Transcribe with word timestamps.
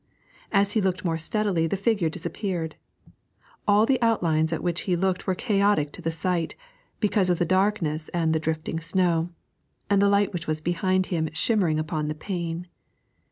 As 0.51 0.71
he 0.71 0.81
looked 0.81 1.05
more 1.05 1.19
steadily 1.19 1.67
the 1.67 1.77
figure 1.77 2.09
disappeared. 2.09 2.75
All 3.67 3.85
the 3.85 4.01
outlines 4.01 4.51
at 4.51 4.63
which 4.63 4.81
he 4.89 4.95
looked 4.95 5.27
were 5.27 5.35
chaotic 5.35 5.91
to 5.91 6.01
the 6.01 6.09
sight, 6.09 6.55
because 6.99 7.29
of 7.29 7.37
the 7.37 7.45
darkness 7.45 8.09
and 8.09 8.33
the 8.33 8.39
drifting 8.39 8.79
snow, 8.79 9.29
and 9.91 10.01
the 10.01 10.09
light 10.09 10.33
which 10.33 10.47
was 10.47 10.59
behind 10.59 11.05
him 11.13 11.29
shimmering 11.33 11.77
upon 11.77 12.07
the 12.07 12.15
pane. 12.15 12.65